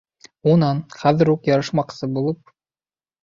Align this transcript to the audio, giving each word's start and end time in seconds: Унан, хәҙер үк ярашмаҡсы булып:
Унан, 0.51 0.79
хәҙер 1.03 1.29
үк 1.35 1.45
ярашмаҡсы 1.51 2.09
булып: 2.17 2.53